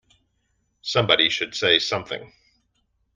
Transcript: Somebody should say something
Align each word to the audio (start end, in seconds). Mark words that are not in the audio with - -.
Somebody 0.81 1.29
should 1.29 1.53
say 1.53 1.77
something 1.77 2.33